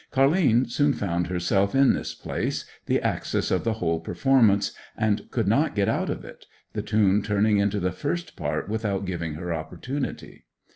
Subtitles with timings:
[0.09, 5.47] Car'line soon found herself in this place, the axis of the whole performance, and could
[5.47, 9.53] not get out of it, the tune turning into the first part without giving her
[9.53, 10.45] opportunity.